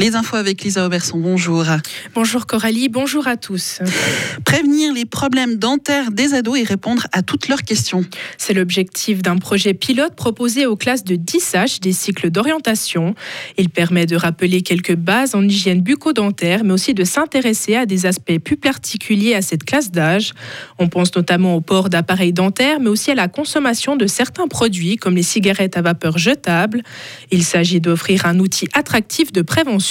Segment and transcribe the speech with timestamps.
[0.00, 1.66] Les infos avec Lisa Auberson, bonjour.
[2.14, 3.80] Bonjour Coralie, bonjour à tous.
[4.46, 8.06] Prévenir les problèmes dentaires des ados et répondre à toutes leurs questions.
[8.38, 13.14] C'est l'objectif d'un projet pilote proposé aux classes de 10H des cycles d'orientation.
[13.58, 18.06] Il permet de rappeler quelques bases en hygiène bucco-dentaire, mais aussi de s'intéresser à des
[18.06, 20.32] aspects plus particuliers à cette classe d'âge.
[20.78, 24.96] On pense notamment au port d'appareils dentaires, mais aussi à la consommation de certains produits
[24.96, 26.80] comme les cigarettes à vapeur jetables.
[27.30, 29.89] Il s'agit d'offrir un outil attractif de prévention.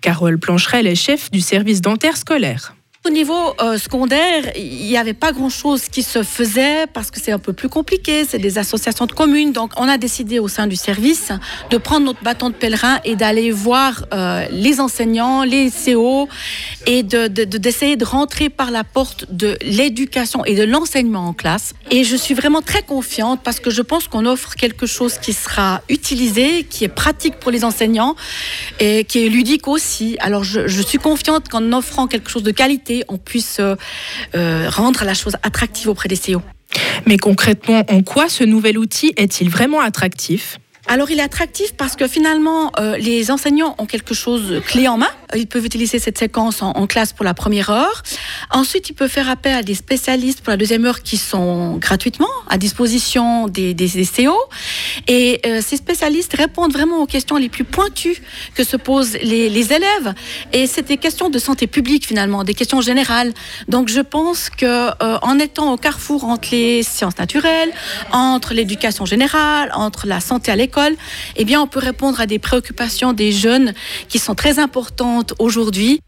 [0.00, 2.74] Carole Plancherel est chef du service dentaire scolaire.
[3.06, 7.32] Au niveau euh, secondaire, il n'y avait pas grand-chose qui se faisait parce que c'est
[7.32, 9.52] un peu plus compliqué, c'est des associations de communes.
[9.52, 11.30] Donc on a décidé au sein du service
[11.68, 16.30] de prendre notre bâton de pèlerin et d'aller voir euh, les enseignants, les CO
[16.86, 21.32] et d'essayer de, de, de, rentrer par la porte de l'éducation et de l'enseignement en
[21.32, 21.74] classe.
[21.90, 25.32] Et je suis vraiment très confiante parce que je pense qu'on offre quelque chose qui
[25.32, 28.16] sera utilisé, qui est pratique pour les enseignants
[28.80, 30.16] et qui est ludique aussi.
[30.20, 33.74] Alors je, je suis confiante qu'en offrant quelque chose de qualité, on puisse euh,
[34.34, 36.42] euh, rendre la chose attractive auprès des CEO.
[37.06, 40.58] Mais concrètement, en quoi ce nouvel outil est-il vraiment attractif?
[40.86, 44.98] Alors il est attractif parce que finalement euh, les enseignants ont quelque chose clé en
[44.98, 45.08] main.
[45.34, 48.02] Ils peuvent utiliser cette séquence en, classe pour la première heure.
[48.50, 52.28] Ensuite, ils peuvent faire appel à des spécialistes pour la deuxième heure qui sont gratuitement
[52.48, 54.36] à disposition des, des, CO.
[55.08, 58.22] Et euh, ces spécialistes répondent vraiment aux questions les plus pointues
[58.54, 60.14] que se posent les, élèves.
[60.52, 63.32] Et c'est des questions de santé publique finalement, des questions générales.
[63.68, 67.72] Donc je pense que euh, en étant au carrefour entre les sciences naturelles,
[68.12, 70.94] entre l'éducation générale, entre la santé à l'école,
[71.36, 73.72] eh bien, on peut répondre à des préoccupations des jeunes
[74.08, 76.00] qui sont très importantes aujourd'hui.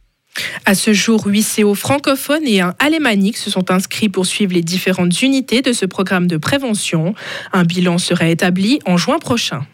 [0.64, 4.62] À ce jour, 8 CO francophones et un alémanique se sont inscrits pour suivre les
[4.62, 7.14] différentes unités de ce programme de prévention.
[7.53, 9.67] Un bilan sera établi en juin prochain.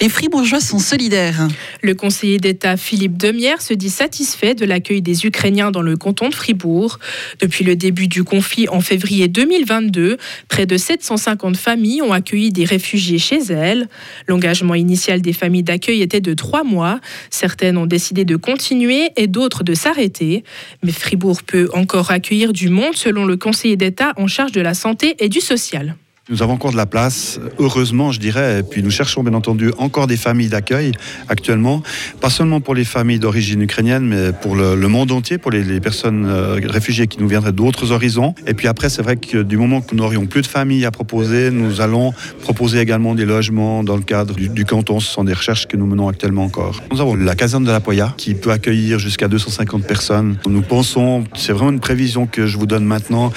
[0.00, 1.48] Les Fribourgeois sont solidaires.
[1.82, 6.28] Le conseiller d'État Philippe Demière se dit satisfait de l'accueil des Ukrainiens dans le canton
[6.28, 6.98] de Fribourg.
[7.38, 10.16] Depuis le début du conflit en février 2022,
[10.48, 13.88] près de 750 familles ont accueilli des réfugiés chez elles.
[14.26, 17.00] L'engagement initial des familles d'accueil était de trois mois.
[17.30, 20.44] Certaines ont décidé de continuer et d'autres de s'arrêter.
[20.82, 24.74] Mais Fribourg peut encore accueillir du monde selon le conseiller d'État en charge de la
[24.74, 25.94] santé et du social.
[26.30, 28.60] Nous avons encore de la place, heureusement, je dirais.
[28.60, 30.92] Et puis nous cherchons bien entendu encore des familles d'accueil
[31.28, 31.82] actuellement,
[32.22, 36.24] pas seulement pour les familles d'origine ukrainienne, mais pour le, monde entier, pour les, personnes
[36.26, 38.34] euh, réfugiées qui nous viendraient d'autres horizons.
[38.46, 40.90] Et puis après, c'est vrai que du moment que nous n'aurions plus de familles à
[40.90, 45.00] proposer, nous allons proposer également des logements dans le cadre du, canton.
[45.00, 46.80] Ce sont des recherches que nous menons actuellement encore.
[46.90, 50.38] Nous avons la caserne de la Poya qui peut accueillir jusqu'à 250 personnes.
[50.46, 53.30] Nous pensons, c'est vraiment une prévision que je vous donne maintenant,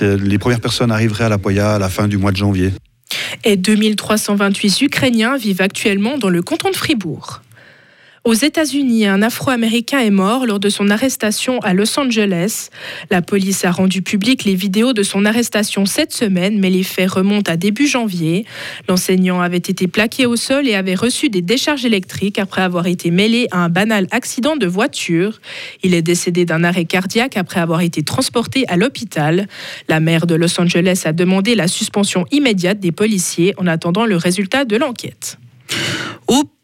[0.00, 2.72] les premières personnes arriveraient à la Poya à la fin du mois de janvier.
[3.44, 7.42] Et 2328 Ukrainiens vivent actuellement dans le canton de Fribourg.
[8.22, 12.68] Aux États-Unis, un Afro-Américain est mort lors de son arrestation à Los Angeles.
[13.10, 17.12] La police a rendu public les vidéos de son arrestation cette semaine, mais les faits
[17.12, 18.44] remontent à début janvier.
[18.90, 23.10] L'enseignant avait été plaqué au sol et avait reçu des décharges électriques après avoir été
[23.10, 25.40] mêlé à un banal accident de voiture.
[25.82, 29.48] Il est décédé d'un arrêt cardiaque après avoir été transporté à l'hôpital.
[29.88, 34.16] La maire de Los Angeles a demandé la suspension immédiate des policiers en attendant le
[34.16, 35.38] résultat de l'enquête.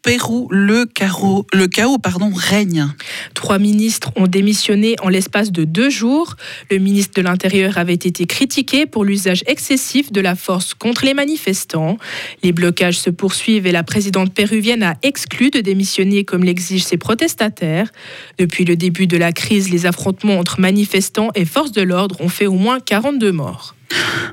[0.07, 2.87] Pérou, le, chaos, le chaos pardon, règne.
[3.33, 6.37] Trois ministres ont démissionné en l'espace de deux jours.
[6.71, 11.13] Le ministre de l'Intérieur avait été critiqué pour l'usage excessif de la force contre les
[11.13, 11.97] manifestants.
[12.41, 16.95] Les blocages se poursuivent et la présidente péruvienne a exclu de démissionner comme l'exigent ses
[16.95, 17.91] protestataires.
[18.37, 22.29] Depuis le début de la crise, les affrontements entre manifestants et forces de l'ordre ont
[22.29, 23.75] fait au moins 42 morts.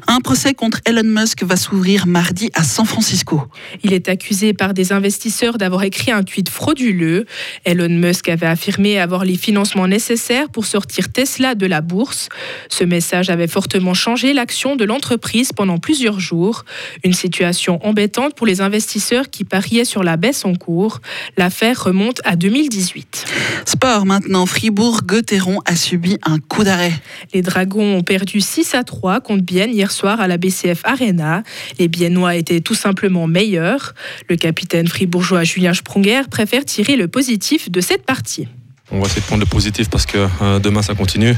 [0.06, 3.42] Un procès contre Elon Musk va s'ouvrir mardi à San Francisco.
[3.82, 7.24] Il est accusé par des investisseurs d'avoir écrit un tweet frauduleux.
[7.64, 12.28] Elon Musk avait affirmé avoir les financements nécessaires pour sortir Tesla de la bourse.
[12.68, 16.66] Ce message avait fortement changé l'action de l'entreprise pendant plusieurs jours.
[17.02, 21.00] Une situation embêtante pour les investisseurs qui pariaient sur la baisse en cours.
[21.38, 23.24] L'affaire remonte à 2018.
[23.64, 26.92] Sport maintenant, Fribourg-Gotteron a subi un coup d'arrêt.
[27.32, 31.42] Les Dragons ont perdu 6 à 3 contre Bienne hier soir à la BCF Arena.
[31.78, 33.94] Les Biennois étaient tout simplement meilleurs.
[34.28, 38.48] Le capitaine fribourgeois Julien Sprunger préfère tirer le positif de cette partie.
[38.90, 41.34] On va essayer de prendre le positif parce que euh, demain ça continue.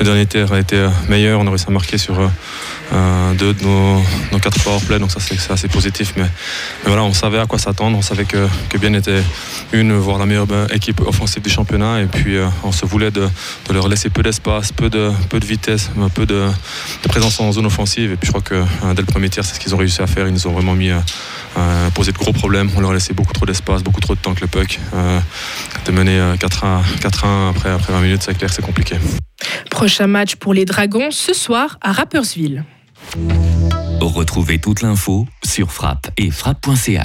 [0.00, 3.54] Le dernier terre a été euh, meilleur, on a réussi à marquer sur euh, deux
[3.54, 6.14] de nos, quatre powerplay, donc ça c'est assez positif.
[6.16, 6.26] Mais,
[6.84, 9.22] voilà, on savait à quoi s'attendre, on savait que, Bien était
[9.72, 13.28] une, voire la meilleure équipe offensive du championnat, et puis on se voulait de,
[13.70, 16.48] leur laisser peu d'espace, peu de, peu de vitesse, peu de,
[17.08, 18.12] présence en zone offensive.
[18.12, 18.62] Et puis je crois que
[18.94, 20.26] dès le premier tiers, c'est ce qu'ils ont réussi à faire.
[20.26, 20.90] Ils nous ont vraiment mis
[21.94, 22.70] posé de gros problèmes.
[22.76, 24.78] On leur a laissé beaucoup trop d'espace, beaucoup trop de temps que le puck.
[25.84, 28.96] de mener 4-1 après, après 20 minutes, c'est clair, c'est compliqué.
[29.70, 32.64] Prochain match pour les Dragons ce soir à Rappersville.
[34.00, 36.98] Retrouvez toute l'info sur frappe et frappe.ch.